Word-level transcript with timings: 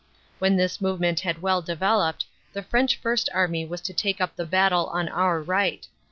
When 0.39 0.55
this 0.55 0.81
movement 0.81 1.19
had 1.19 1.43
well 1.43 1.61
developed, 1.61 2.25
the 2.53 2.63
French 2.63 2.95
First 2.95 3.29
Army 3.35 3.65
was 3.65 3.81
to 3.81 3.93
take 3.93 4.19
up 4.19 4.35
the 4.35 4.47
battle 4.47 4.87
on 4.87 5.07
our 5.07 5.39
right. 5.39 5.85